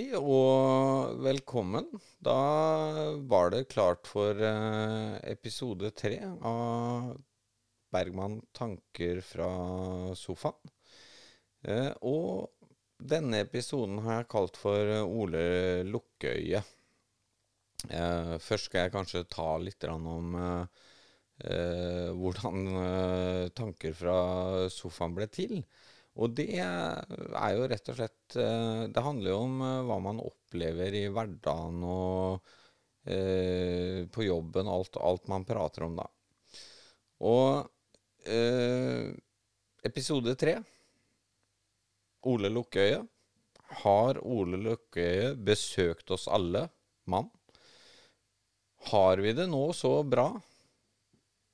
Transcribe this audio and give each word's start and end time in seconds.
Hei 0.00 0.14
og 0.16 1.18
velkommen. 1.20 1.84
Da 2.24 2.32
var 3.28 3.50
det 3.52 3.66
klart 3.68 4.08
for 4.08 4.32
eh, 4.32 5.18
episode 5.28 5.90
tre 5.92 6.22
av 6.24 7.10
Bergman 7.92 8.38
tanker 8.56 9.20
fra 9.20 9.50
sofaen. 10.16 10.72
Eh, 11.68 11.92
og 12.00 12.48
denne 13.12 13.42
episoden 13.44 14.00
har 14.06 14.22
jeg 14.22 14.30
kalt 14.32 14.56
for 14.62 14.94
eh, 14.94 15.04
Ole 15.04 15.44
Lukkeøye. 15.84 16.64
Eh, 17.90 18.34
først 18.40 18.70
skal 18.70 18.86
jeg 18.86 18.96
kanskje 18.96 19.26
ta 19.28 19.50
litt 19.60 19.84
om 19.84 20.32
hvordan 22.24 23.52
tanker 23.52 24.00
fra 24.00 24.16
sofaen 24.72 25.20
ble 25.20 25.28
til. 25.28 25.60
Og 26.18 26.32
det 26.34 26.48
er 26.58 27.52
jo 27.54 27.68
rett 27.70 27.90
og 27.92 27.96
slett 27.96 28.36
eh, 28.40 28.86
Det 28.90 29.04
handler 29.04 29.30
jo 29.30 29.42
om 29.44 29.60
eh, 29.62 29.82
hva 29.86 29.98
man 30.02 30.22
opplever 30.22 30.96
i 30.98 31.04
hverdagen 31.12 31.84
og 31.86 32.50
eh, 33.06 34.08
på 34.10 34.26
jobben, 34.26 34.68
alt, 34.68 34.98
alt 34.98 35.30
man 35.30 35.46
prater 35.46 35.86
om 35.86 35.94
da. 36.00 36.08
Og 37.30 38.26
eh, 38.26 39.14
episode 39.86 40.34
tre, 40.40 40.58
Ole 42.28 42.50
Lukkøye. 42.52 43.00
Har 43.84 44.18
Ole 44.26 44.58
Lukkøye 44.58 45.36
besøkt 45.38 46.10
oss 46.10 46.26
alle, 46.28 46.66
mann? 47.06 47.30
Har 48.90 49.20
vi 49.22 49.32
det 49.36 49.46
nå 49.50 49.68
så 49.76 50.00
bra 50.02 50.32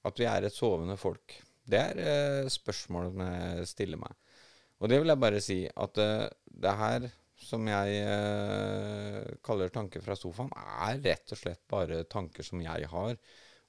at 0.06 0.20
vi 0.20 0.26
er 0.30 0.46
et 0.46 0.54
sovende 0.54 0.96
folk? 0.98 1.34
Det 1.66 1.80
er 1.82 2.00
eh, 2.00 2.48
spørsmålet 2.50 3.18
jeg 3.26 3.70
stiller 3.74 4.00
meg. 4.00 4.14
Og 4.80 4.90
det 4.92 4.98
vil 5.00 5.12
jeg 5.12 5.22
bare 5.22 5.44
si 5.44 5.60
at 5.68 6.00
uh, 6.02 6.26
det 6.46 6.74
her 6.80 7.06
som 7.46 7.66
jeg 7.68 8.00
uh, 8.08 9.22
kaller 9.44 9.72
tanker 9.72 10.04
fra 10.04 10.16
sofaen, 10.18 10.52
er 10.88 11.00
rett 11.04 11.32
og 11.32 11.40
slett 11.40 11.62
bare 11.70 12.02
tanker 12.08 12.46
som 12.46 12.60
jeg 12.64 12.90
har, 12.92 13.16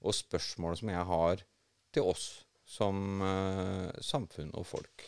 og 0.04 0.16
spørsmål 0.16 0.78
som 0.80 0.92
jeg 0.94 1.06
har 1.12 1.44
til 1.96 2.10
oss 2.12 2.28
som 2.68 3.24
uh, 3.24 3.88
samfunn 4.04 4.52
og 4.56 4.68
folk. 4.68 5.08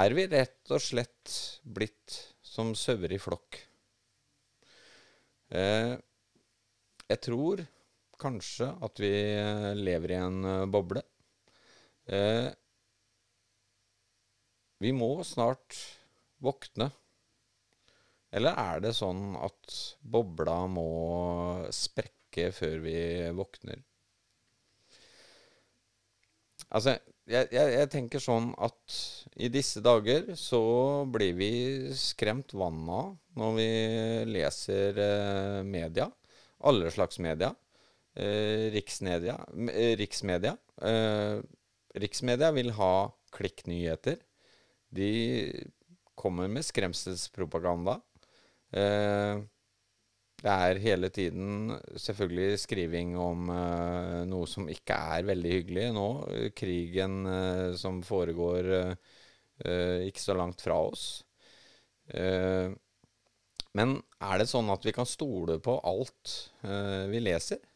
Er 0.00 0.14
vi 0.14 0.28
rett 0.30 0.70
og 0.70 0.82
slett 0.82 1.34
blitt 1.66 2.20
som 2.46 2.74
sauer 2.78 3.12
i 3.12 3.20
flokk? 3.22 3.66
jeg 5.50 7.18
tror 7.26 7.58
kanskje 8.22 8.68
at 8.86 9.00
vi 9.02 9.10
lever 9.74 10.12
i 10.14 10.18
en 10.22 10.44
boble. 10.70 11.02
Eh, 12.06 12.46
vi 14.80 14.92
må 14.96 15.12
snart 15.26 15.76
våkne. 16.40 16.90
Eller 18.32 18.56
er 18.58 18.82
det 18.84 18.94
sånn 18.96 19.34
at 19.42 19.76
bobla 20.00 20.62
må 20.70 20.88
sprekke 21.74 22.50
før 22.54 22.76
vi 22.84 22.98
våkner? 23.36 23.82
Altså, 26.70 26.94
jeg, 27.26 27.48
jeg, 27.50 27.72
jeg, 27.74 27.88
tenker 27.90 28.22
sånn 28.22 28.52
at 28.62 28.94
i 29.42 29.50
disse 29.50 29.82
dager 29.82 30.30
så 30.38 30.62
blir 31.10 31.34
vi 31.38 31.50
skremt 31.98 32.54
vann 32.54 32.84
av 32.94 33.16
når 33.40 33.56
vi 33.56 33.70
leser 34.30 35.00
eh, 35.02 35.58
media. 35.66 36.06
Alle 36.70 36.92
slags 36.94 37.18
media. 37.22 37.50
Eh, 38.14 38.70
riksmedia. 38.74 39.36
Eh, 39.72 39.96
riksmedia. 39.98 40.54
Eh, 40.82 41.42
riksmedia 41.98 42.52
vil 42.54 42.70
ha 42.78 42.94
klikknyheter. 43.34 44.20
De 44.90 45.10
kommer 46.18 46.48
med 46.48 46.66
skremselspropaganda. 46.66 48.00
Eh, 48.72 49.40
det 50.40 50.52
er 50.52 50.80
hele 50.80 51.10
tiden 51.12 51.74
selvfølgelig 52.00 52.60
skriving 52.62 53.12
om 53.20 53.50
eh, 53.52 54.20
noe 54.28 54.48
som 54.48 54.68
ikke 54.72 54.96
er 55.16 55.26
veldig 55.28 55.50
hyggelig 55.52 55.88
nå. 55.96 56.06
Krigen 56.56 57.18
eh, 57.28 57.66
som 57.80 58.00
foregår 58.04 58.70
eh, 58.76 60.06
ikke 60.08 60.22
så 60.22 60.36
langt 60.38 60.64
fra 60.64 60.78
oss. 60.88 61.04
Eh, 62.08 62.72
men 63.76 63.98
er 64.24 64.40
det 64.40 64.48
sånn 64.50 64.72
at 64.72 64.84
vi 64.86 64.94
kan 64.96 65.06
stole 65.06 65.60
på 65.62 65.76
alt 65.86 66.36
eh, 66.66 67.04
vi 67.12 67.24
leser? 67.24 67.66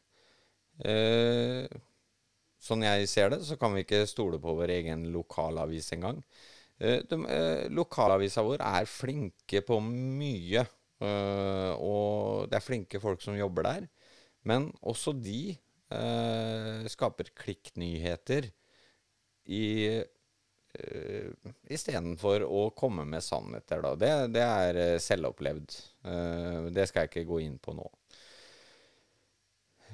sånn 2.64 2.82
jeg 2.82 3.06
ser 3.06 3.28
det, 3.30 3.36
så 3.46 3.54
kan 3.54 3.76
vi 3.76 3.84
ikke 3.84 4.00
stole 4.10 4.40
på 4.42 4.56
vår 4.58 4.72
egen 4.74 5.04
lokalavis 5.14 5.92
engang. 5.94 6.18
De, 6.78 7.18
eh, 7.30 7.66
lokalavisa 7.70 8.42
vår 8.44 8.62
er 8.64 8.88
flinke 8.90 9.62
på 9.66 9.78
mye. 9.84 10.64
Eh, 11.04 11.72
og 11.78 12.48
det 12.50 12.58
er 12.58 12.64
flinke 12.64 13.00
folk 13.02 13.22
som 13.22 13.38
jobber 13.38 13.68
der. 13.68 13.86
Men 14.44 14.68
også 14.82 15.14
de 15.16 15.54
eh, 15.54 16.90
skaper 16.90 17.30
klikknyheter 17.38 18.50
i 19.44 19.64
uh, 20.00 21.50
istedenfor 21.68 22.46
å 22.48 22.62
komme 22.72 23.04
med 23.04 23.20
sannheter, 23.20 23.82
da. 23.84 23.90
Det, 24.00 24.12
det 24.32 24.44
er 24.44 24.78
selvopplevd. 25.04 25.74
Uh, 26.00 26.70
det 26.72 26.86
skal 26.88 27.04
jeg 27.04 27.10
ikke 27.12 27.28
gå 27.28 27.42
inn 27.44 27.58
på 27.60 27.76
nå. 27.76 27.84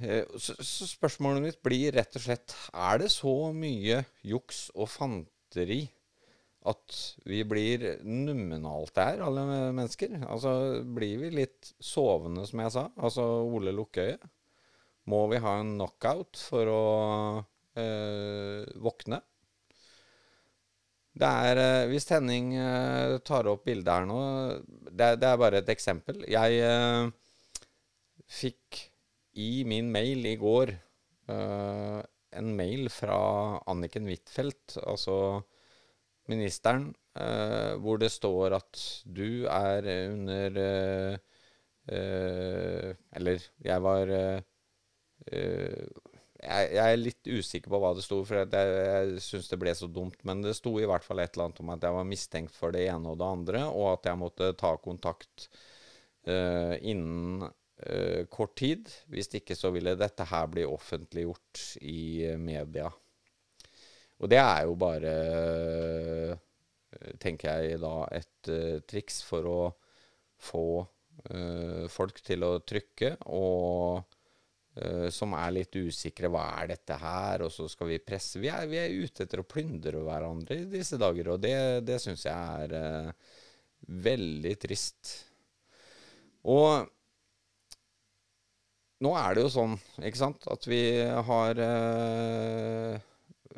Så, 0.00 0.54
så, 0.64 0.86
spørsmålet 0.88 1.42
mitt 1.44 1.58
blir 1.60 1.92
rett 1.92 2.14
og 2.16 2.22
slett 2.24 2.54
Er 2.72 3.02
det 3.02 3.10
så 3.12 3.34
mye 3.52 3.98
juks 4.24 4.70
og 4.72 4.88
fanteri 4.88 5.82
at 6.68 6.96
vi 7.24 7.40
blir 7.48 7.86
nummenalt 8.04 8.92
der, 8.98 9.22
alle 9.24 9.46
mennesker. 9.72 10.18
Altså 10.28 10.52
blir 10.84 11.22
vi 11.22 11.30
litt 11.38 11.72
sovende, 11.80 12.44
som 12.48 12.60
jeg 12.64 12.74
sa. 12.74 12.84
Altså 13.00 13.24
Ole 13.48 13.72
Lukkøye. 13.72 14.18
Må 15.08 15.24
vi 15.32 15.40
ha 15.40 15.56
en 15.60 15.74
knockout 15.78 16.38
for 16.50 16.68
å 16.70 16.82
øh, 17.80 18.66
våkne? 18.84 19.22
Det 21.20 21.30
er 21.48 21.60
øh, 21.62 21.88
Hvis 21.90 22.06
Henning 22.12 22.52
øh, 22.60 23.16
tar 23.24 23.48
opp 23.50 23.64
bildet 23.66 23.90
her 23.90 24.06
nå 24.06 24.20
det, 24.92 25.16
det, 25.22 25.30
er 25.30 25.40
bare 25.40 25.64
et 25.64 25.72
eksempel. 25.72 26.20
Jeg 26.28 27.10
fikk 28.30 28.84
i 29.40 29.64
min 29.66 29.88
mail 29.90 30.26
i 30.28 30.36
går 30.38 30.74
en 31.30 32.48
mail 32.58 32.88
fra 32.90 33.18
Anniken 33.70 34.08
Huitfeldt, 34.10 34.80
altså 34.82 35.16
ministeren, 36.30 36.90
eh, 37.18 37.74
hvor 37.82 38.00
det 38.00 38.10
står 38.12 38.56
at 38.58 38.80
du 39.04 39.46
er 39.50 39.88
under 40.10 40.60
eh, 40.64 41.18
eh, 41.90 42.90
Eller 43.18 43.44
jeg 43.64 43.84
var 43.84 44.14
jeg, 46.40 46.68
er 46.80 46.94
litt 46.96 47.28
usikker 47.28 47.68
på 47.70 47.78
hva 47.82 47.90
det 47.96 48.04
sto, 48.06 48.22
for 48.24 48.40
jeg, 48.40 48.48
jeg 48.54 49.20
syns 49.24 49.50
det 49.50 49.58
ble 49.60 49.74
så 49.76 49.90
dumt. 49.92 50.16
Men 50.24 50.40
det 50.44 50.54
sto 50.56 50.72
i 50.80 50.86
hvert 50.88 51.04
fall 51.04 51.20
et 51.20 51.34
eller 51.34 51.50
annet 51.50 51.60
om 51.60 51.74
at 51.74 51.84
jeg 51.84 51.96
var 51.98 52.08
mistenkt 52.08 52.56
for 52.56 52.72
det 52.72 52.86
ene 52.88 53.12
og 53.12 53.20
det 53.20 53.28
andre, 53.28 53.66
og 53.68 53.90
at 53.92 54.08
jeg 54.08 54.20
måtte 54.22 54.48
ta 54.56 54.72
kontakt 54.80 55.50
uh, 56.30 56.74
innen 56.80 57.50
kort 58.32 58.56
tid. 58.60 58.88
Hvis 59.12 59.30
ikke 59.36 59.56
så 59.56 59.70
ville 59.72 59.96
dette 59.96 60.24
her 60.28 60.48
bli 60.52 60.66
offentliggjort 60.68 61.62
i 61.84 62.28
media. 62.40 62.90
Og 64.20 64.28
det 64.28 64.40
er 64.40 64.64
jo 64.68 64.76
bare, 64.76 65.12
tenker 67.22 67.64
jeg 67.64 67.80
da, 67.80 67.94
et 68.12 68.50
uh, 68.52 68.78
triks 68.84 69.22
for 69.24 69.48
å 69.48 69.60
få 70.40 70.64
uh, 70.82 71.86
folk 71.88 72.20
til 72.24 72.44
å 72.44 72.50
trykke, 72.60 73.14
og 73.32 74.02
uh, 74.76 75.08
som 75.14 75.32
er 75.40 75.56
litt 75.56 75.80
usikre. 75.80 76.28
Hva 76.32 76.44
er 76.60 76.74
dette 76.74 77.00
her? 77.00 77.46
Og 77.46 77.54
så 77.54 77.68
skal 77.72 77.94
vi 77.94 78.00
presse. 78.04 78.42
Vi 78.42 78.52
er, 78.52 78.68
vi 78.68 78.80
er 78.82 78.92
ute 78.92 79.24
etter 79.24 79.40
å 79.40 79.48
plyndre 79.48 80.04
hverandre 80.04 80.60
i 80.60 80.68
disse 80.68 81.00
dager, 81.00 81.32
og 81.32 81.40
det, 81.44 81.56
det 81.88 82.00
syns 82.04 82.28
jeg 82.28 82.68
er 82.68 83.12
veldig 83.88 84.56
trist. 84.60 85.14
Og 86.48 86.88
nå 89.00 89.12
er 89.16 89.36
det 89.36 89.46
jo 89.46 89.52
sånn, 89.52 89.78
ikke 90.04 90.20
sant, 90.20 90.44
at 90.52 90.66
vi 90.68 90.82
har 91.00 91.60
eh, 91.64 93.09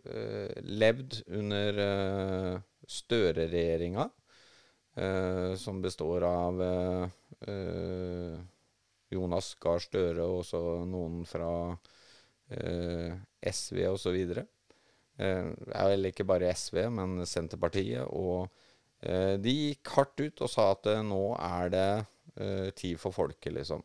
levd 0.05 1.23
under 1.27 1.79
uh, 1.79 2.61
Støre-regjeringa, 2.89 4.09
uh, 4.99 5.55
som 5.57 5.83
består 5.83 6.27
av 6.27 6.63
Jonas 9.13 9.53
Gahr 9.61 9.83
Støre 9.83 10.25
og 10.25 10.43
også 10.43 10.63
noen 10.89 11.23
fra 11.29 11.53
SV 13.43 13.85
osv. 13.91 14.19
Uh, 15.21 15.53
vel 15.67 16.11
ikke 16.11 16.27
bare 16.29 16.53
SV, 16.55 16.85
men 16.95 17.23
Senterpartiet. 17.27 18.07
Og 18.09 18.49
de 19.03 19.51
gikk 19.51 19.89
hardt 19.97 20.21
ut 20.23 20.45
og 20.47 20.51
sa 20.51 20.69
at 20.77 20.87
nå 21.03 21.33
er 21.35 21.73
det 21.75 21.89
tid 22.79 23.01
for 23.03 23.11
folket, 23.11 23.51
liksom. 23.57 23.83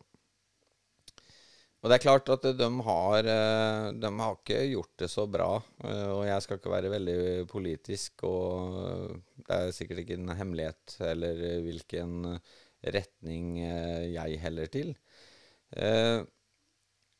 Og 1.78 1.86
det 1.86 1.94
er 1.94 2.02
klart 2.02 2.30
at 2.34 2.46
de 2.58 2.68
har, 2.88 3.26
eh, 3.30 3.88
de 4.02 4.08
har 4.18 4.32
ikke 4.34 4.62
gjort 4.72 4.94
det 4.98 5.08
så 5.12 5.26
bra. 5.30 5.50
Eh, 5.84 6.08
og 6.10 6.24
jeg 6.26 6.42
skal 6.42 6.58
ikke 6.58 6.72
være 6.72 6.90
veldig 6.90 7.18
politisk, 7.50 8.24
og 8.26 9.20
det 9.44 9.58
er 9.58 9.76
sikkert 9.76 10.02
ikke 10.02 10.16
en 10.18 10.32
hemmelighet 10.40 10.96
eller 11.06 11.44
hvilken 11.62 12.34
retning 12.82 13.60
eh, 13.62 14.08
jeg 14.10 14.42
heller 14.42 14.74
til. 14.74 14.92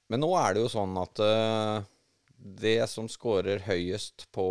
Men 0.08 0.22
nå 0.25 0.28
er 0.40 0.55
det 0.56 0.62
jo 0.62 0.70
sånn 0.72 0.94
at 0.96 1.20
det 2.64 2.78
som 2.88 3.10
scorer 3.12 3.60
høyest 3.66 4.25
på 4.32 4.46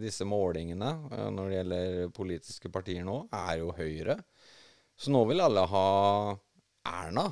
disse 0.00 0.26
målingene 0.26 0.88
når 1.30 1.44
det 1.44 1.58
gjelder 1.60 2.10
politiske 2.16 2.72
partier 2.74 3.06
nå, 3.06 3.20
er 3.30 3.60
jo 3.60 3.70
Høyre. 3.78 4.18
Så 4.98 5.14
nå 5.14 5.22
vil 5.30 5.44
alle 5.44 5.62
ha 5.70 5.86
Erna 6.90 7.28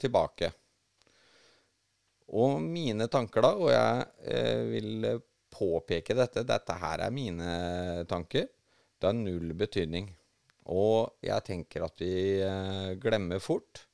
tilbake. 0.00 0.54
Og 2.36 2.60
mine 2.60 3.08
tanker 3.12 3.44
da, 3.44 3.54
og 3.56 3.72
jeg 3.72 4.04
uh, 4.28 4.62
vil 4.72 5.08
påpeke 5.56 6.16
dette, 6.18 6.44
dette 6.44 6.76
her 6.82 7.06
er 7.06 7.14
mine 7.14 7.50
tanker, 8.10 8.48
det 8.96 9.08
har 9.08 9.16
null 9.16 9.54
betydning. 9.56 10.10
Og 10.72 11.22
jeg 11.24 11.44
tenker 11.46 11.84
at 11.86 12.00
vi 12.02 12.42
glemmer 13.00 13.38
fort 13.40 13.86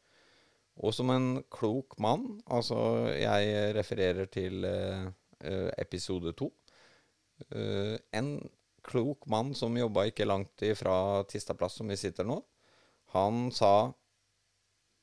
og 0.80 0.94
som 0.96 1.10
en 1.12 1.26
klok 1.52 1.98
mann 2.00 2.38
Altså, 2.48 2.78
jeg 3.12 3.74
refererer 3.76 4.30
til 4.32 4.64
uh, 4.64 5.10
episode 5.76 6.32
to. 6.38 6.48
En 7.52 8.28
klok 8.86 9.26
mann 9.30 9.50
som 9.58 9.76
jobba 9.76 10.06
ikke 10.08 10.28
langt 10.28 10.62
ifra 10.62 11.24
Tistaplass, 11.26 11.80
som 11.80 11.90
vi 11.90 11.98
sitter 11.98 12.26
nå, 12.26 12.36
han 13.16 13.48
sa 13.54 13.90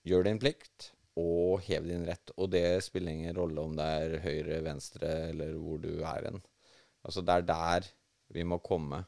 gjør 0.07 0.29
din 0.29 0.39
plikt 0.39 0.93
og 1.19 1.63
hev 1.67 1.87
din 1.89 2.07
rett. 2.07 2.33
Og 2.37 2.51
det 2.53 2.79
spiller 2.85 3.13
ingen 3.13 3.35
rolle 3.37 3.63
om 3.63 3.75
det 3.77 3.87
er 3.99 4.17
høyre, 4.23 4.63
venstre 4.65 5.11
eller 5.29 5.55
hvor 5.59 5.81
du 5.83 5.91
er 5.99 6.29
hen. 6.29 6.41
Altså, 7.05 7.23
det 7.25 7.35
er 7.35 7.47
der 7.49 7.89
vi 8.35 8.45
må 8.47 8.59
komme. 8.63 9.03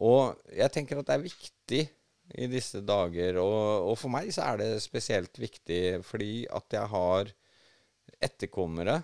Og 0.00 0.38
jeg 0.56 0.72
tenker 0.72 1.00
at 1.00 1.08
det 1.08 1.16
er 1.16 1.26
viktig 1.26 1.82
i 2.38 2.48
disse 2.50 2.82
dager. 2.86 3.40
Og, 3.42 3.90
og, 3.90 3.94
for 4.00 4.12
meg 4.12 4.30
så 4.34 4.50
er 4.52 4.62
det 4.62 4.84
spesielt 4.84 5.40
viktig 5.40 6.00
fordi 6.06 6.46
at 6.50 6.76
jeg 6.76 6.92
har 6.94 7.32
etterkommere 8.20 9.00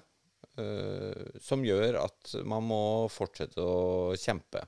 uh, 0.61 1.38
som 1.43 1.64
gjør 1.64 2.00
at 2.02 2.34
man 2.49 2.67
må 2.69 2.82
fortsette 3.12 3.62
å 3.62 4.14
kjempe. 4.20 4.64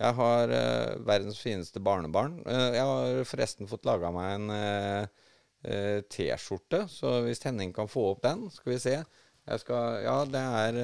Jeg 0.00 0.16
har 0.18 0.50
uh, 0.52 1.02
verdens 1.06 1.40
fineste 1.40 1.82
barnebarn. 1.84 2.40
Uh, 2.46 2.70
jeg 2.74 2.88
har 2.90 3.28
forresten 3.28 3.70
fått 3.70 3.86
laga 3.88 4.10
meg 4.14 4.38
en 4.38 5.12
T-skjorte, 5.64 6.82
så 6.92 7.22
hvis 7.24 7.40
Henning 7.46 7.70
kan 7.72 7.88
få 7.88 8.10
opp 8.10 8.22
den, 8.26 8.42
skal 8.52 8.74
vi 8.74 8.80
se. 8.82 8.98
Jeg 9.48 9.62
skal 9.62 10.02
Ja, 10.04 10.16
det 10.28 10.42
er 10.60 10.78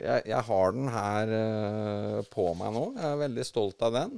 jeg, 0.00 0.22
jeg 0.30 0.40
har 0.46 0.72
den 0.72 0.88
her 0.88 1.32
på 2.32 2.46
meg 2.56 2.72
nå. 2.72 2.84
Jeg 2.96 3.08
er 3.10 3.22
veldig 3.26 3.44
stolt 3.44 3.84
av 3.84 3.92
den. 3.98 4.14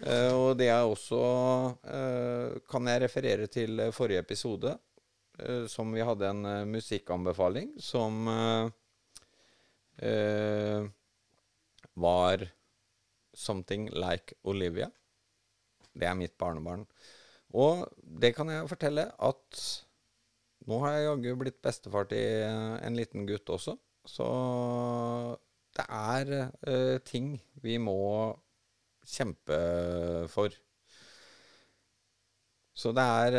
Eh, 0.00 0.32
og 0.32 0.54
det 0.56 0.70
er 0.72 0.86
også 0.88 1.18
uh, 1.84 2.60
Kan 2.70 2.88
jeg 2.88 3.02
referere 3.02 3.48
til 3.52 3.82
forrige 3.92 4.22
episode, 4.24 4.72
uh, 5.42 5.66
som 5.68 5.92
vi 5.92 6.04
hadde 6.04 6.30
en 6.30 6.70
musikkanbefaling 6.70 7.74
som 7.80 8.24
var 12.00 12.46
'Something 13.36 13.90
Like 13.92 14.34
Olivia'. 14.44 14.88
Det 15.92 16.06
er 16.08 16.14
mitt 16.14 16.38
barnebarn. 16.38 16.86
Og 17.56 17.86
det 18.20 18.34
kan 18.36 18.50
jeg 18.52 18.68
fortelle 18.70 19.08
at 19.18 19.62
nå 20.68 20.78
har 20.84 20.94
jeg 20.94 21.06
jaggu 21.08 21.38
blitt 21.40 21.60
bestefar 21.64 22.06
til 22.10 22.44
en 22.46 22.98
liten 22.98 23.26
gutt 23.26 23.48
også. 23.50 23.74
Så 24.06 24.26
det 25.76 25.86
er 25.88 27.00
ting 27.06 27.34
vi 27.64 27.78
må 27.82 27.98
kjempe 29.06 29.58
for. 30.30 30.54
Så 32.80 32.92
det 32.96 33.04
er 33.04 33.36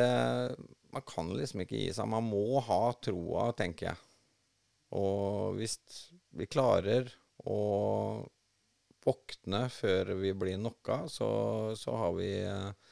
uh, 0.52 0.70
Man 0.92 1.06
kan 1.08 1.30
liksom 1.38 1.64
ikke 1.64 1.80
gi 1.80 1.92
seg. 1.96 2.10
Man 2.12 2.28
må 2.28 2.60
ha 2.68 2.92
troa, 3.00 3.46
tenker 3.56 3.88
jeg. 3.88 4.00
Og 5.00 5.56
hvis 5.56 5.78
vi 6.36 6.50
klarer 6.52 7.08
å 7.48 7.60
våkne 9.06 9.62
før 9.72 10.12
vi 10.20 10.34
blir 10.36 10.60
knocka, 10.60 11.06
så, 11.08 11.30
så 11.80 11.96
har 11.96 12.12
vi 12.18 12.28
eh, 12.44 12.91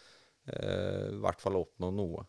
i 0.50 1.20
hvert 1.22 1.42
fall 1.42 1.60
oppnå 1.60 1.92
noe. 1.94 2.26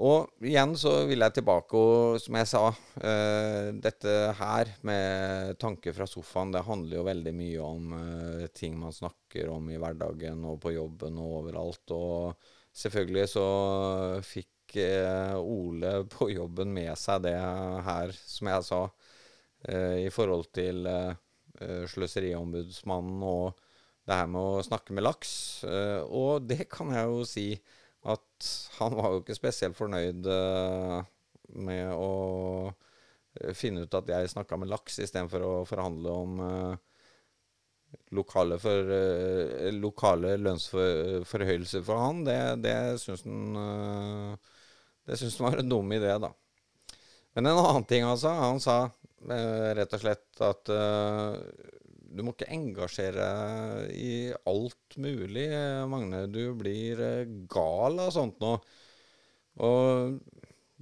Og 0.00 0.46
igjen 0.48 0.72
så 0.78 1.02
vil 1.04 1.20
jeg 1.20 1.36
tilbake, 1.36 1.76
og 1.76 2.20
som 2.22 2.36
jeg 2.38 2.48
sa 2.48 2.62
uh, 2.72 3.66
Dette 3.76 4.14
her 4.38 4.70
med 4.88 5.58
tanke 5.60 5.92
fra 5.92 6.06
sofaen, 6.08 6.54
det 6.54 6.64
handler 6.64 6.96
jo 6.96 7.04
veldig 7.10 7.34
mye 7.36 7.66
om 7.66 7.92
uh, 7.92 8.46
ting 8.56 8.78
man 8.80 8.94
snakker 8.96 9.50
om 9.52 9.68
i 9.68 9.76
hverdagen 9.76 10.46
og 10.48 10.62
på 10.64 10.72
jobben 10.78 11.20
og 11.20 11.42
overalt. 11.42 11.92
Og 11.92 12.48
selvfølgelig 12.72 13.28
så 13.34 13.46
fikk 14.24 14.48
Ole 14.72 15.90
på 16.08 16.30
jobben 16.32 16.70
med 16.72 16.96
seg 16.96 17.26
det 17.26 17.34
her, 17.36 18.14
som 18.16 18.48
jeg 18.48 18.64
sa, 18.64 18.78
i 20.00 20.06
forhold 20.08 20.46
til 20.56 20.88
Sløseriombudsmannen 21.92 23.26
og 23.28 23.60
det 24.08 24.18
her 24.18 24.28
med 24.30 24.42
å 24.42 24.62
snakke 24.66 24.94
med 24.96 25.04
laks. 25.06 25.32
og 26.08 26.46
det 26.48 26.66
kan 26.70 26.90
jeg 26.94 27.06
jo 27.06 27.24
si 27.28 27.46
at 28.02 28.46
han 28.80 28.96
var 28.98 29.12
jo 29.12 29.22
ikke 29.22 29.36
spesielt 29.38 29.78
fornøyd 29.78 30.26
uh, 30.26 31.02
med 31.62 31.92
å 31.94 32.14
eh, 33.38 33.52
finne 33.54 33.84
ut 33.84 33.94
at 33.94 34.08
jeg 34.10 34.32
snakka 34.32 34.58
med 34.58 34.72
laks 34.72 34.98
istedenfor 35.04 35.44
å 35.46 35.52
forhandle 35.68 36.14
om 36.24 36.40
lokale, 38.16 38.56
for, 38.62 38.92
lokale 39.76 40.34
lønnsforhøyelser 40.40 41.84
for 41.84 42.00
han. 42.00 42.22
Det, 42.24 42.38
det 42.64 42.76
syns 43.02 43.26
han 43.26 44.38
Det 45.04 45.18
syns 45.20 45.36
han 45.38 45.50
var 45.50 45.60
en 45.60 45.68
dum 45.68 45.92
idé, 45.92 46.14
da. 46.22 46.32
Men 47.36 47.50
en 47.50 47.60
annen 47.60 47.84
ting 47.88 48.06
han 48.08 48.16
sa, 48.20 48.32
han 48.46 48.60
sa 48.64 48.78
rett 49.76 49.92
og 49.92 50.02
slett 50.02 50.42
at 50.42 50.72
du 52.12 52.22
må 52.24 52.34
ikke 52.34 52.50
engasjere 52.52 53.26
i 53.96 54.32
alt 54.48 54.96
mulig, 55.00 55.46
Magne. 55.88 56.26
Du 56.32 56.54
blir 56.58 57.00
eh, 57.00 57.34
gal 57.50 58.00
av 58.04 58.12
sånt 58.14 58.40
nå. 58.42 58.54
Og 59.62 60.18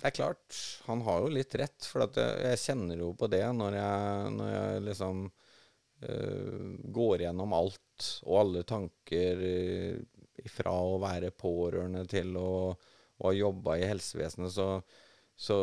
det 0.00 0.08
er 0.08 0.16
klart, 0.16 0.56
han 0.86 1.02
har 1.06 1.24
jo 1.24 1.32
litt 1.34 1.54
rett, 1.60 1.86
for 1.86 2.06
jeg 2.16 2.60
kjenner 2.62 3.02
jo 3.02 3.12
på 3.18 3.28
det 3.30 3.44
når 3.56 3.76
jeg, 3.76 4.30
når 4.36 4.52
jeg 4.54 4.84
liksom 4.86 5.24
uh, 5.26 6.68
går 6.96 7.26
gjennom 7.26 7.52
alt 7.58 8.06
og 8.24 8.38
alle 8.40 8.62
tanker 8.64 9.42
fra 10.48 10.72
å 10.72 10.96
være 11.02 11.34
pårørende 11.36 12.06
til 12.08 12.32
å, 12.40 12.52
å 12.72 13.26
ha 13.26 13.34
jobba 13.36 13.76
i 13.76 13.90
helsevesenet, 13.90 14.54
så, 14.54 14.70
så 15.36 15.58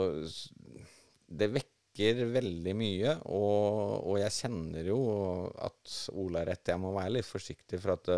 det 1.26 1.50
vekker 1.56 1.77
virker 1.98 2.30
veldig 2.32 2.76
mye. 2.76 3.16
Og, 3.26 4.06
og, 4.06 4.18
jeg 4.22 4.32
kjenner 4.32 4.86
jo 4.86 5.00
at 5.58 6.10
Ola 6.14 6.42
er 6.42 6.52
rett. 6.52 6.68
Jeg 6.68 6.80
må 6.80 6.94
være 6.94 7.18
litt 7.18 7.26
forsiktig, 7.26 7.80
for 7.82 7.96
at 7.96 8.10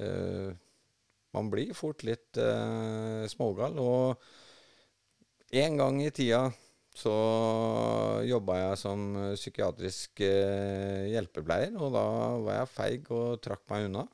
uh, 0.00 0.52
man 1.34 1.50
blir 1.50 1.74
fort 1.74 2.04
litt 2.04 2.36
uh, 2.38 3.26
smågal. 3.28 3.78
Og 3.78 4.16
en 5.50 5.76
gang 5.78 6.02
i 6.02 6.10
tida 6.10 6.50
så 6.98 7.14
jobba 8.26 8.56
jeg 8.58 8.78
som 8.80 9.02
psykiatrisk 9.36 10.20
uh, 10.20 11.06
hjelpepleier, 11.08 11.76
og 11.78 11.92
da 11.94 12.06
var 12.42 12.60
jeg 12.62 12.74
feig 12.74 13.12
og 13.14 13.40
trakk 13.40 13.64
meg 13.70 13.88
unna. 13.88 14.06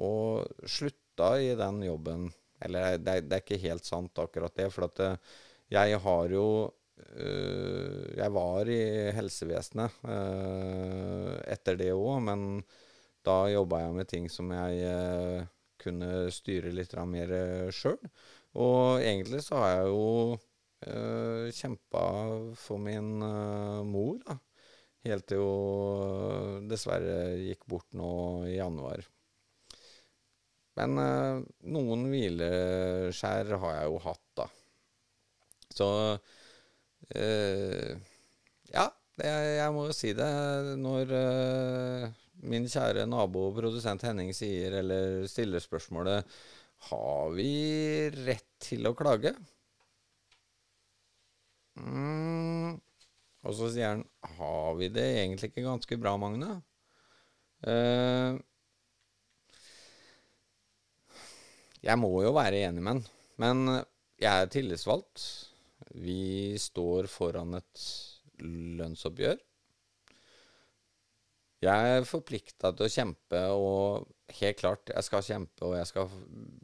og 0.00 0.66
slutta 0.68 1.38
i 1.40 1.54
den 1.56 1.82
jobben. 1.82 2.30
Eller 2.60 2.98
det, 2.98 3.22
det, 3.28 3.36
er 3.38 3.40
ikke 3.42 3.64
helt 3.64 3.84
sant, 3.88 4.18
akkurat 4.20 4.54
det. 4.54 4.68
For 4.70 4.84
at 4.84 5.00
jeg 5.70 6.00
har 6.02 6.32
jo 6.34 6.46
øh, 7.14 8.16
Jeg 8.16 8.34
var 8.34 8.66
i 8.66 8.82
helsevesenet 9.14 10.02
øh, 10.04 11.36
etter 11.46 11.78
det 11.78 11.92
òg, 11.94 12.18
men 12.26 12.62
da 13.26 13.44
jobba 13.52 13.84
jeg 13.84 13.94
med 13.94 14.08
ting 14.10 14.26
som 14.32 14.50
jeg 14.50 14.82
øh, 14.90 15.46
kunne 15.80 16.30
styre 16.34 16.74
litt 16.74 16.94
mer 17.06 17.30
sjøl. 17.70 17.98
Og 18.58 19.00
egentlig 19.00 19.44
så 19.46 19.62
har 19.62 19.70
jeg 19.76 19.86
jo 19.92 20.38
øh, 20.90 21.52
kjempa 21.54 22.04
for 22.58 22.82
min 22.82 23.18
mor, 23.86 24.18
da. 24.26 24.40
Helt 25.06 25.24
til 25.30 25.40
hun 25.40 26.66
dessverre 26.68 27.38
gikk 27.40 27.62
bort 27.70 27.88
nå 27.96 28.10
i 28.50 28.58
januar. 28.58 29.00
Men 30.76 30.98
noen 31.72 32.04
hvileskjær 32.12 33.54
har 33.62 33.78
jeg 33.78 33.88
jo 33.88 34.02
hatt. 34.04 34.29
Så 35.74 35.90
eh, 37.14 37.94
Ja, 38.70 38.86
jeg, 39.20 39.52
jeg, 39.58 39.72
må 39.74 39.86
jo 39.88 39.96
si 39.96 40.12
det. 40.16 40.30
Når 40.80 41.14
eh, 41.18 42.18
min 42.50 42.68
kjære 42.70 43.06
nabo 43.10 43.48
og 43.50 43.58
produsent 43.58 44.04
Henning 44.06 44.32
sier, 44.36 44.80
eller 44.80 45.26
stiller 45.30 45.62
spørsmålet 45.62 46.28
Har 46.90 47.34
vi 47.36 47.50
rett 48.24 48.48
til 48.62 48.88
å 48.88 48.96
klage? 48.96 49.34
Mm. 51.80 52.76
Og 53.46 53.56
så 53.56 53.70
sier 53.72 53.94
han 53.94 54.04
Har 54.36 54.74
vi 54.80 54.90
det 54.92 55.06
egentlig 55.22 55.50
ikke 55.50 55.66
ganske 55.68 56.00
bra, 56.00 56.16
Magne? 56.20 56.58
Uh, 57.60 58.40
jeg 61.84 61.96
må 62.00 62.08
jo 62.24 62.32
være 62.36 62.62
enig 62.66 62.82
med 62.84 62.92
han. 62.92 63.04
Men 63.40 63.84
jeg 64.20 64.32
er 64.32 64.52
tillitsvalgt. 64.52 65.22
Vi 65.96 66.58
står 66.60 67.08
foran 67.10 67.56
et 67.58 67.84
lønnsoppgjør. 68.40 69.40
Jeg 71.60 71.96
er 71.96 72.08
forplikta 72.08 72.70
til 72.72 72.86
å 72.86 72.92
kjempe, 72.92 73.40
og 73.52 74.38
helt 74.38 74.60
klart, 74.62 74.92
jeg 74.94 75.04
skal 75.04 75.26
kjempe, 75.26 75.66
og 75.68 75.76
jeg 75.76 75.90
skal 75.90 76.14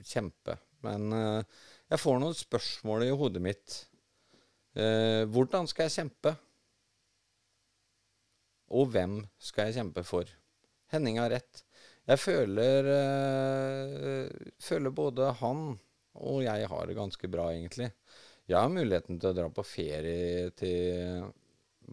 kjempe. 0.08 0.56
Men 0.86 1.12
uh, 1.12 1.66
jeg 1.92 2.00
får 2.00 2.18
noen 2.22 2.38
spørsmål 2.38 3.04
i 3.04 3.12
hodet 3.12 3.42
mitt. 3.44 3.76
Uh, 4.76 5.28
hvordan 5.32 5.68
skal 5.68 5.88
jeg 5.88 5.98
kjempe? 5.98 6.32
Og 8.72 8.88
hvem 8.94 9.20
skal 9.36 9.68
jeg 9.68 9.82
kjempe 9.82 10.04
for? 10.06 10.32
Henning 10.92 11.20
har 11.20 11.32
rett. 11.34 11.60
Jeg 12.08 12.22
føler, 12.22 12.88
uh, 12.88 14.52
føler 14.62 14.96
både 14.96 15.34
han 15.42 15.74
og 16.24 16.42
jeg 16.44 16.68
har 16.70 16.86
det 16.88 16.96
ganske 16.96 17.28
bra, 17.30 17.50
egentlig. 17.52 17.90
Jeg 18.46 18.62
har 18.62 18.70
muligheten 18.70 19.18
til 19.18 19.32
å 19.32 19.34
dra 19.34 19.46
på 19.50 19.62
ferie 19.66 20.50
til 20.54 21.24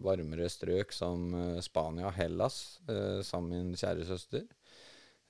varmere 0.04 0.46
strøk 0.50 0.92
som 0.94 1.32
uh, 1.34 1.62
Spania 1.62 2.06
og 2.06 2.14
Hellas 2.14 2.78
uh, 2.86 3.22
sammen 3.26 3.50
med 3.50 3.72
min 3.72 3.80
kjære 3.80 4.06
søster. 4.06 4.44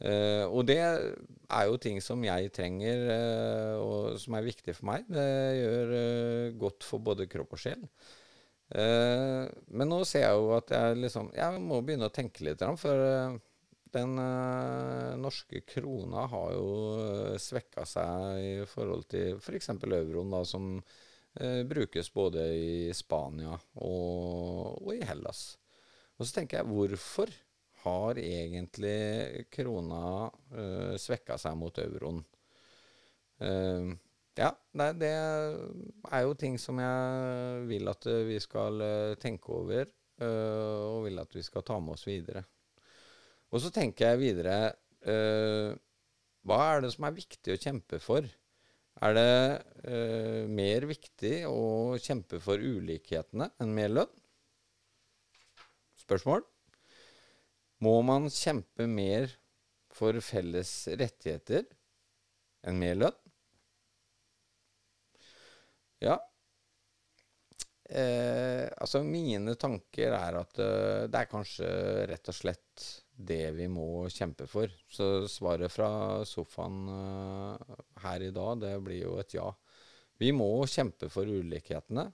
Uh, 0.04 0.44
og 0.50 0.66
det 0.68 0.80
er 0.82 1.64
jo 1.70 1.78
ting 1.80 2.00
som 2.04 2.20
jeg 2.26 2.50
trenger, 2.52 3.06
og 3.80 4.18
som 4.20 4.36
er 4.36 4.44
viktig 4.44 4.74
for 4.76 4.90
meg. 4.90 5.06
Det 5.08 5.24
gjør 5.60 5.94
godt 6.60 6.84
for 6.84 7.04
både 7.04 7.28
kropp 7.30 7.56
og 7.56 7.62
sjel. 7.62 7.88
men 8.74 9.88
nå 9.88 9.98
ser 10.08 10.24
jeg 10.24 10.36
jo 10.40 10.46
at 10.56 10.70
jeg 10.72 10.96
liksom 10.96 11.28
Jeg 11.36 11.60
må 11.60 11.82
begynne 11.84 12.08
å 12.08 12.12
tenke 12.12 12.42
litt, 12.46 12.64
for 12.80 13.38
den 13.94 14.18
uh, 14.18 15.14
norske 15.20 15.60
krona 15.68 16.26
har 16.32 16.52
jo 16.56 16.68
uh, 16.98 17.36
svekka 17.38 17.84
seg 17.86 18.40
i 18.42 18.54
forhold 18.66 19.06
til 19.12 19.38
f.eks. 19.38 19.70
For 19.78 19.94
euroen, 19.94 20.32
da, 20.34 20.40
som 20.48 20.72
uh, 20.80 20.96
brukes 21.66 22.12
både 22.14 22.44
i 22.54 22.92
Spania 22.94 23.56
og, 23.82 24.78
og, 24.78 24.90
i 24.94 25.00
Hellas. 25.02 25.56
Og 26.14 26.28
så 26.28 26.36
tenker 26.36 26.60
jeg, 26.60 26.68
hvorfor 26.70 27.32
har 27.82 28.20
egentlig 28.22 29.46
krona 29.52 30.28
uh, 30.30 30.94
svekka 31.00 31.36
seg 31.40 31.58
mot 31.58 31.82
euroen? 31.82 32.24
ja, 34.38 34.48
nei, 34.78 34.86
det 34.96 35.10
er 35.10 36.20
jo 36.22 36.36
ting 36.38 36.54
som 36.62 36.78
jeg 36.80 37.64
vil 37.66 37.90
at 37.90 38.06
vi 38.24 38.38
skal 38.40 38.78
tenke 39.20 39.50
over, 39.52 39.90
og 40.22 41.00
vil 41.04 41.18
at 41.20 41.34
vi 41.34 41.42
skal 41.44 41.66
ta 41.66 41.76
med 41.82 41.96
oss 41.96 42.06
videre. 42.06 42.44
Og 43.54 43.62
så 43.62 43.70
tenker 43.74 44.10
jeg 44.10 44.22
videre 44.22 44.56
uh, 45.06 45.74
Hva 46.44 46.58
er 46.72 46.84
det 46.84 46.90
som 46.94 47.06
er 47.06 47.14
viktig 47.16 47.54
å 47.54 47.60
kjempe 47.60 48.00
for? 48.02 48.26
Er 49.04 49.12
det 49.18 49.30
uh, 49.84 50.44
mer 50.48 50.86
viktig 50.88 51.34
å 51.44 51.96
kjempe 52.00 52.38
for 52.40 52.56
ulikhetene 52.56 53.50
enn 53.60 53.74
mer 53.76 53.90
lønn? 53.92 54.12
Spørsmål? 56.00 56.44
Må 57.84 57.98
man 58.06 58.30
kjempe 58.32 58.86
mer 58.88 59.28
for 59.92 60.16
felles 60.24 60.72
rettigheter 60.88 61.66
enn 62.64 62.80
mer 62.80 62.96
lønn? 63.02 63.20
Ja. 66.04 66.16
Eh, 67.84 68.64
altså, 68.80 69.02
mine 69.04 69.52
tanker 69.60 70.16
er 70.16 70.40
at 70.40 70.60
uh, 70.60 71.04
det 71.12 71.20
er 71.20 71.28
kanskje 71.30 71.68
rett 72.08 72.32
og 72.32 72.36
slett 72.36 72.86
det 73.16 73.50
vi 73.54 73.68
må 73.70 74.08
kjempe 74.10 74.46
for. 74.50 74.70
Så 74.90 75.26
svaret 75.30 75.72
fra 75.72 76.24
sofaen 76.26 76.88
uh, 76.88 77.76
her 78.02 78.26
i 78.26 78.32
dag, 78.34 78.58
det 78.62 78.74
blir 78.84 79.04
jo 79.04 79.16
et 79.22 79.36
ja. 79.36 79.46
Vi 80.18 80.30
må 80.34 80.66
kjempe 80.70 81.10
for 81.10 81.28
ulikhetene, 81.28 82.06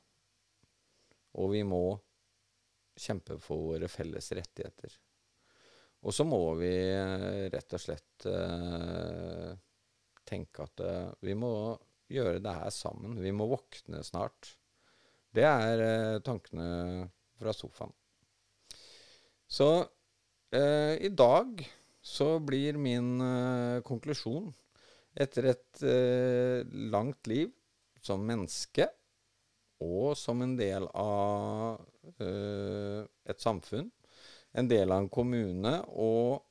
og 1.41 1.53
vi 1.55 1.63
må 1.65 1.85
kjempe 3.01 3.39
for 3.41 3.71
våre 3.73 3.89
felles 3.89 4.29
rettigheter. 4.37 4.97
Og 6.05 6.17
så 6.17 6.25
må 6.29 6.41
vi 6.61 6.73
uh, 6.93 7.49
rett 7.53 7.77
og 7.77 7.83
slett 7.83 8.29
uh, 8.29 9.53
tenke 10.29 10.67
at 10.67 10.83
vi 11.25 11.35
må 11.35 11.53
gjøre 12.11 12.43
det 12.45 12.53
her 12.55 12.75
sammen. 12.75 13.17
Vi 13.23 13.33
må 13.35 13.49
våkne 13.51 14.03
snart. 14.07 14.53
Det 15.35 15.47
er 15.47 16.21
tankene 16.27 17.09
fra 17.39 17.55
sofaen. 17.55 17.93
Så 19.51 19.67
Eh, 20.53 20.97
I 21.07 21.09
dag 21.09 21.69
så 22.03 22.39
blir 22.43 22.75
min 22.75 23.21
eh, 23.23 23.83
konklusjon 23.87 24.49
etter 25.15 25.47
et 25.53 25.83
eh, 25.87 26.67
langt 26.91 27.31
liv 27.31 27.53
som 28.03 28.25
menneske 28.27 28.89
og 29.87 30.17
som 30.19 30.43
en 30.43 30.57
del 30.59 30.89
av 30.99 31.79
et 32.21 33.41
samfunn, 33.41 33.87
en 34.53 34.69
del 34.69 34.91
av 34.91 35.05
en 35.05 35.09
kommune 35.13 35.73
og 35.89 36.43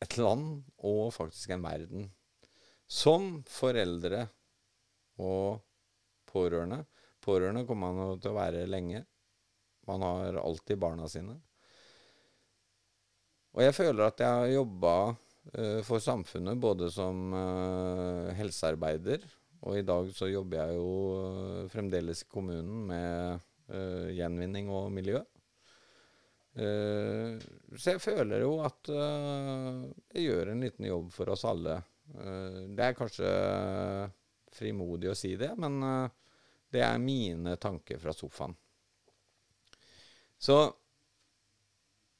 et 0.00 0.16
land 0.16 0.62
og 0.88 1.10
faktisk 1.12 1.52
en 1.52 1.66
verden. 1.66 2.06
Som 2.86 3.42
foreldre 3.50 4.22
og 5.20 5.60
pårørende. 6.30 6.84
Pårørende 7.20 7.66
kommer 7.68 7.92
man 7.92 8.22
til 8.22 8.32
å 8.32 8.38
være 8.38 8.64
lenge. 8.70 9.02
Man 9.90 10.06
har 10.06 10.40
alltid 10.40 10.80
barna 10.80 11.10
sine. 11.12 11.36
Og 13.56 13.64
jeg 13.64 13.72
føler 13.72 14.04
at 14.04 14.20
jeg 14.20 14.28
har 14.28 14.50
jobba 14.52 14.94
uh, 15.08 15.80
for 15.86 16.02
samfunnet 16.02 16.60
både 16.60 16.90
som 16.92 17.32
uh, 17.32 18.28
helsearbeider, 18.36 19.24
og 19.66 19.78
i 19.78 19.84
dag 19.86 20.10
så 20.14 20.28
jobber 20.28 20.60
jeg 20.60 20.76
jo 20.76 20.90
uh, 21.16 21.62
fremdeles 21.72 22.22
i 22.22 22.28
kommunen 22.30 22.88
med 22.92 23.44
gjenvinning 24.14 24.68
og 24.70 24.92
miljø. 24.94 25.18
så 26.54 27.90
jeg 27.90 27.98
føler 27.98 28.44
jo 28.44 28.52
at 28.62 28.90
jeg 28.94 30.22
gjør 30.22 30.52
en 30.52 30.62
liten 30.62 30.86
jobb 30.86 31.08
for 31.10 31.32
oss 31.34 31.42
alle. 31.50 31.80
det 32.78 32.84
er 32.86 32.94
kanskje 32.94 33.32
frimodig 34.54 35.10
å 35.10 35.16
si 35.18 35.32
det, 35.34 35.50
men 35.58 35.82
det 36.70 36.84
er 36.86 37.02
mine 37.02 37.56
tanker 37.58 37.98
fra 37.98 38.14
sofaen. 38.14 38.54
Så 40.38 40.60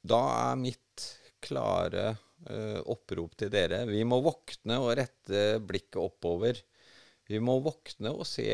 da 0.03 0.21
er 0.51 0.59
mitt 0.59 0.83
klare 1.43 2.09
uh, 2.49 2.79
opprop 2.89 3.35
til 3.39 3.51
dere. 3.53 3.83
Vi 3.89 4.03
må 4.07 4.19
våkne 4.25 4.79
og 4.83 4.95
rette 4.99 5.59
blikket 5.63 5.99
oppover. 6.01 6.59
Vi 7.27 7.39
må 7.43 7.57
våkne 7.63 8.13
og 8.15 8.27
se 8.27 8.49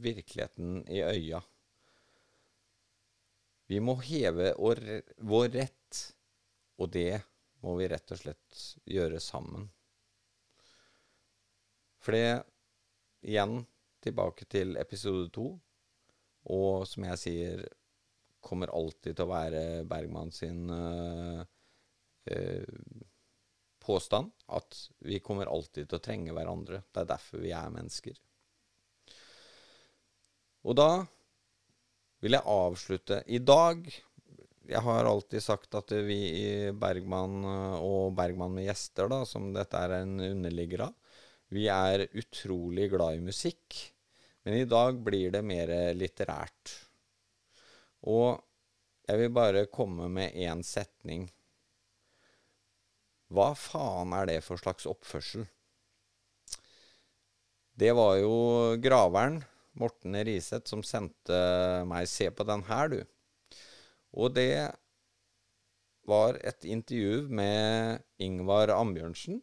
virkeligheten 0.00 0.84
i 0.90 1.02
øya. 1.02 1.40
Vi 3.70 3.78
må 3.80 3.94
heve 4.02 4.52
vår 4.58 5.52
rett, 5.54 5.98
og 6.82 6.90
det 6.90 7.20
må 7.62 7.76
vi 7.78 7.88
rett 7.92 8.14
og 8.14 8.18
slett 8.18 8.62
gjøre 8.88 9.20
sammen. 9.22 9.68
For 12.00 12.16
det 12.16 12.40
igjen 13.30 13.60
tilbake 14.02 14.46
til 14.50 14.78
episode 14.80 15.28
to, 15.34 15.52
og 16.50 16.88
som 16.88 17.06
jeg 17.10 17.20
sier, 17.20 17.64
kommer 18.40 18.72
alltid 18.72 19.18
til 19.18 19.26
å 19.26 19.32
være 19.34 19.62
Bergman 19.88 20.32
sin 20.32 20.64
uh, 20.72 21.44
påstand 23.80 24.30
at 24.46 24.76
vi 24.98 25.20
kommer 25.24 25.48
alltid 25.50 25.88
til 25.88 25.98
å 25.98 26.02
trenge 26.04 26.34
hverandre. 26.36 26.82
Det 26.92 27.02
er 27.02 27.08
derfor 27.10 27.42
vi 27.42 27.54
er 27.56 27.72
mennesker. 27.74 28.18
Og 30.68 30.76
da 30.76 30.90
vil 32.20 32.36
jeg 32.36 32.52
avslutte 32.52 33.22
i 33.32 33.40
dag. 33.40 33.86
Jeg 34.70 34.82
har 34.86 35.08
alltid 35.08 35.42
sagt 35.42 35.74
at 35.78 35.94
vi 36.06 36.18
i 36.42 36.50
Bergman 36.76 37.40
eh, 37.48 37.78
og 37.80 38.12
Bergman 38.18 38.52
med 38.54 38.68
gjester, 38.68 39.08
da, 39.10 39.24
som 39.26 39.48
dette 39.54 39.80
er 39.80 39.96
en 40.02 40.20
underligger 40.20 40.84
av, 40.86 40.94
vi 41.50 41.64
er 41.72 42.04
utrolig 42.14 42.86
glad 42.92 43.16
i 43.18 43.24
musikk. 43.24 43.80
Men 44.46 44.60
i 44.60 44.68
dag 44.68 45.00
blir 45.02 45.32
det 45.34 45.42
mer 45.44 45.72
litterært. 45.96 46.76
Og 48.08 48.38
jeg 49.08 49.18
vil 49.20 49.32
bare 49.34 49.66
komme 49.72 50.06
med 50.12 50.36
én 50.38 50.62
setning 50.64 51.26
hva 53.30 53.52
faen 53.54 54.10
er 54.18 54.26
det 54.26 54.40
for 54.42 54.58
slags 54.58 54.88
oppførsel? 54.90 55.44
Det 57.80 57.92
var 57.96 58.16
jo 58.18 58.32
graveren, 58.82 59.38
Morten 59.80 60.18
Riseth, 60.26 60.68
som 60.68 60.82
sendte 60.82 61.84
meg 61.86 62.08
'Se 62.08 62.30
på 62.30 62.44
den 62.44 62.62
her, 62.66 62.88
du'. 62.88 63.06
Og 64.12 64.34
det 64.34 64.74
var 66.06 66.38
et 66.42 66.64
intervju 66.64 67.28
med 67.28 68.02
Ingvar 68.18 68.68
Ambjørnsen. 68.74 69.42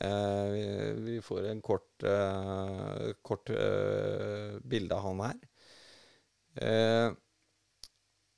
Eh, 0.00 0.94
vi 1.06 1.20
får 1.22 1.46
en 1.50 1.62
kort, 1.62 2.02
eh, 2.02 3.12
kort 3.22 3.50
eh, 3.50 4.58
bilde 4.62 4.94
av 4.94 5.02
han 5.02 5.20
her. 5.20 5.34
Eh, 6.66 7.12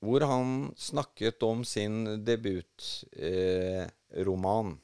hvor 0.00 0.20
han 0.24 0.74
snakket 0.76 1.42
om 1.42 1.64
sin 1.64 2.24
debutroman. 2.24 4.80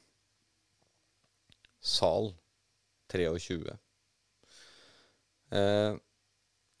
Sal 1.79 2.31
23. 3.11 3.77
Eh, 5.49 5.93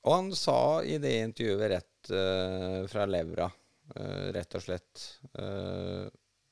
og 0.07 0.13
han 0.13 0.31
sa 0.35 0.83
i 0.87 0.97
det 1.03 1.13
intervjuet 1.23 1.71
rett 1.71 2.11
eh, 2.15 2.81
fra 2.87 3.05
levra, 3.09 3.47
eh, 3.95 4.27
rett 4.35 4.55
og 4.55 4.63
slett 4.63 5.03
eh, 5.39 6.07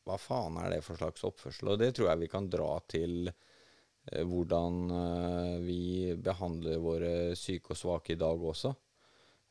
Hva 0.06 0.18
faen 0.22 0.60
er 0.62 0.76
det 0.76 0.84
for 0.86 1.00
slags 1.00 1.24
oppførsel? 1.28 1.72
Og 1.74 1.82
det 1.82 1.94
tror 1.96 2.12
jeg 2.12 2.24
vi 2.26 2.32
kan 2.32 2.50
dra 2.52 2.74
til 2.92 3.30
eh, 3.30 4.24
hvordan 4.28 4.82
eh, 5.00 5.56
vi 5.64 5.84
behandler 6.20 6.84
våre 6.84 7.14
syke 7.40 7.74
og 7.76 7.80
svake 7.80 8.16
i 8.16 8.20
dag 8.22 8.50
også. 8.54 8.76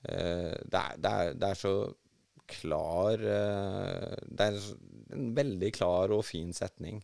Det 0.05 0.13
er, 0.77 0.99
det, 1.01 1.11
er, 1.11 1.31
det, 1.33 1.49
er, 1.49 1.57
så 1.57 1.71
klar 2.45 3.17
Det 3.17 4.45
er 4.45 4.59
en 5.17 5.31
veldig 5.33 5.71
klar 5.73 6.13
og 6.13 6.27
fin 6.29 6.51
setning. 6.53 6.99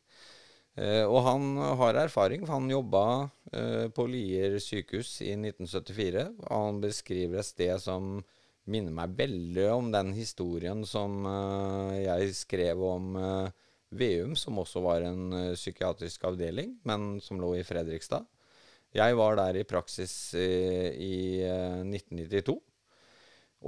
Eh, 0.78 1.04
og 1.04 1.24
han 1.26 1.56
har 1.80 1.98
erfaring, 2.04 2.44
for 2.44 2.56
han 2.56 2.70
jobba 2.70 3.04
eh, 3.52 3.86
på 3.94 4.06
Lier 4.10 4.58
sykehus 4.62 5.16
i 5.26 5.32
1974. 5.34 6.26
Og 6.46 6.52
han 6.54 6.82
beskriver 6.84 7.40
et 7.40 7.48
sted 7.48 7.74
som 7.82 8.20
minner 8.70 8.94
meg 8.94 9.16
veldig 9.18 9.66
om 9.74 9.90
den 9.90 10.12
historien 10.14 10.84
som 10.86 11.24
eh, 11.26 11.96
jeg 12.04 12.36
skrev 12.38 12.84
om 12.86 13.16
Veum, 13.90 14.36
som 14.38 14.60
også 14.62 14.84
var 14.84 15.02
en 15.02 15.54
psykiatrisk 15.58 16.28
avdeling, 16.28 16.76
men 16.86 17.16
som 17.24 17.40
lå 17.42 17.56
i 17.58 17.66
Fredrikstad. 17.66 18.28
Jeg 18.94 19.16
var 19.18 19.34
der 19.38 19.58
i 19.58 19.66
praksis 19.66 20.12
i 20.34 21.42
1992. 21.42 22.54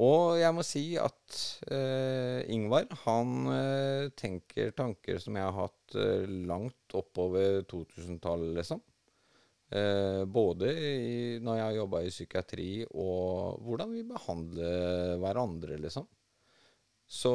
Og 0.00 0.38
jeg 0.40 0.56
må 0.56 0.62
si 0.64 0.82
at 0.96 1.34
eh, 1.68 2.40
Ingvar 2.54 2.86
han 3.02 3.48
eh, 3.52 4.06
tenker 4.16 4.72
tanker 4.72 5.18
som 5.20 5.36
jeg 5.36 5.44
har 5.44 5.66
hatt 5.66 5.96
eh, 6.00 6.24
langt 6.48 6.96
oppover 6.96 7.60
2000-tallet, 7.68 8.56
liksom. 8.60 8.82
Både 10.28 10.68
i, 10.68 11.12
når 11.40 11.54
jeg 11.56 11.64
har 11.64 11.76
jobba 11.78 12.00
i 12.04 12.10
psykiatri, 12.12 12.66
og 12.92 13.62
hvordan 13.64 13.94
vi 13.94 14.02
behandler 14.04 15.14
hverandre, 15.22 15.78
liksom. 15.80 16.04
Så 17.08 17.32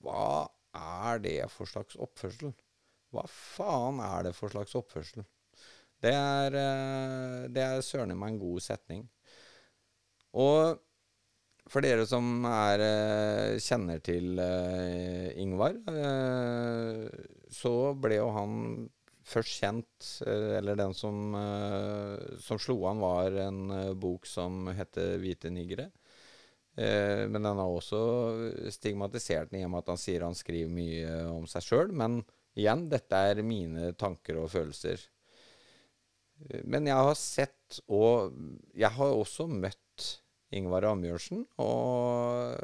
hva 0.00 0.46
er 0.80 1.20
det 1.20 1.34
for 1.52 1.68
slags 1.68 2.00
oppførsel? 2.00 2.54
Hva 3.12 3.26
faen 3.28 4.00
er 4.00 4.30
det 4.30 4.32
for 4.38 4.48
slags 4.48 4.72
oppførsel? 4.80 5.28
Det 6.00 6.14
er, 6.16 6.56
det 7.52 7.66
er 7.66 7.84
søren 7.84 8.16
meg 8.16 8.38
en 8.38 8.40
god 8.46 8.64
setning. 8.64 9.04
Og 10.36 10.76
for 11.66 11.82
dere 11.82 12.04
som 12.06 12.44
er, 12.46 12.82
eh, 12.84 13.58
kjenner 13.62 14.02
til 14.04 14.38
uh, 14.38 15.32
Ingvar, 15.42 15.74
uh, 15.90 17.06
så 17.50 17.72
ble 17.98 18.20
jo 18.20 18.28
han 18.36 18.52
først 19.26 19.58
kjent 19.58 20.08
Eller 20.22 20.76
den 20.78 20.92
som, 20.94 21.34
som, 22.38 22.60
slo 22.62 22.76
han, 22.86 23.00
var 23.02 23.34
en 23.42 23.72
bok 23.98 24.28
som 24.30 24.68
heter 24.70 25.16
'Hvite 25.18 25.50
nigere'. 25.50 25.90
men 26.76 27.42
den 27.42 27.58
er 27.58 27.66
også 27.66 28.70
stigmatisert 28.70 29.52
i 29.56 29.64
og 29.64 29.70
med 29.72 29.78
at 29.78 29.88
han 29.88 29.98
sier 29.98 30.22
han 30.22 30.34
skriver 30.36 30.70
mye 30.70 31.16
om 31.32 31.46
seg 31.50 31.64
sjøl. 31.64 31.90
Men 31.90 32.20
igjen, 32.54 32.86
dette 32.88 33.16
er 33.16 33.42
mine 33.42 33.94
tanker 33.98 34.38
og 34.38 34.50
følelser. 34.52 35.00
Men 36.62 36.86
jeg 36.86 36.94
har 36.94 37.18
sett, 37.18 37.80
og 37.88 38.30
jeg 38.76 38.92
har 38.94 39.10
også 39.10 39.48
møtt 39.50 40.20
Ingvar 40.54 40.86
Ambjørnsen. 40.90 41.44
Og 41.62 42.54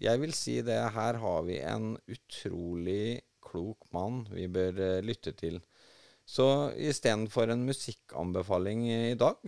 jeg 0.00 0.20
vil 0.22 0.32
si 0.36 0.60
det, 0.64 0.78
her 0.94 1.18
har 1.20 1.42
vi 1.48 1.58
en 1.60 1.92
utrolig 2.08 3.20
klok 3.44 3.88
mann 3.94 4.22
vi 4.30 4.46
bør 4.52 4.78
eh, 4.80 5.02
lytte 5.04 5.34
til. 5.36 5.60
Så 6.24 6.70
istedenfor 6.78 7.50
en 7.50 7.66
musikkanbefaling 7.66 8.86
i 8.88 9.18
dag, 9.18 9.38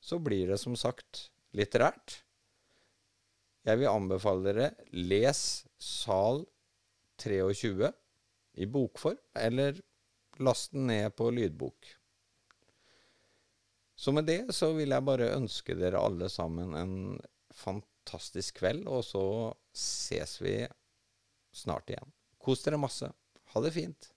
så 0.00 0.18
blir 0.18 0.54
det 0.54 0.60
som 0.62 0.74
sagt 0.78 1.28
litterært. 1.54 2.22
Jeg 3.62 3.78
vil 3.78 3.92
anbefale 3.92 4.48
dere 4.48 4.70
les 4.90 5.42
Sal 5.78 6.42
23 7.22 7.92
i 8.58 8.66
bokform, 8.66 9.20
eller 9.38 9.78
last 10.42 10.72
den 10.72 10.88
ned 10.90 11.12
på 11.14 11.30
lydbok. 11.30 11.92
Så 14.02 14.12
med 14.12 14.26
det 14.26 14.40
så 14.56 14.72
vil 14.74 14.90
jeg 14.90 15.06
bare 15.06 15.28
ønske 15.36 15.76
dere 15.78 16.00
alle 16.02 16.26
sammen 16.32 16.72
en 16.74 16.94
fantastisk 17.54 18.58
kveld, 18.58 18.88
og 18.90 19.04
så 19.06 19.24
ses 19.78 20.40
vi 20.42 20.56
snart 21.54 21.92
igjen. 21.92 22.10
Kos 22.42 22.64
dere 22.64 22.80
masse. 22.82 23.12
Ha 23.52 23.62
det 23.62 23.70
fint. 23.76 24.08